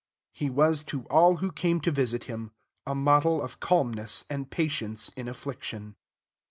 He 0.31 0.49
was 0.49 0.83
to 0.85 1.03
all 1.11 1.35
who 1.35 1.51
came 1.51 1.79
to 1.81 1.91
visit 1.91 2.23
him 2.23 2.53
a 2.87 2.95
model 2.95 3.39
of 3.39 3.59
calmness 3.59 4.25
and 4.31 4.49
patience 4.49 5.09
in 5.09 5.27
affliction. 5.27 5.95